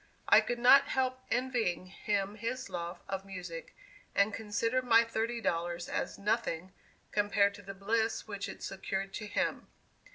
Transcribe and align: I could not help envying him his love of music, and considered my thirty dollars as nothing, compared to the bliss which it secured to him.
I 0.27 0.41
could 0.41 0.57
not 0.57 0.87
help 0.87 1.21
envying 1.29 1.85
him 1.85 2.33
his 2.33 2.71
love 2.71 3.03
of 3.07 3.23
music, 3.23 3.75
and 4.15 4.33
considered 4.33 4.83
my 4.83 5.03
thirty 5.03 5.39
dollars 5.39 5.87
as 5.87 6.17
nothing, 6.17 6.73
compared 7.11 7.53
to 7.53 7.61
the 7.61 7.75
bliss 7.75 8.27
which 8.27 8.49
it 8.49 8.63
secured 8.63 9.13
to 9.13 9.27
him. 9.27 9.67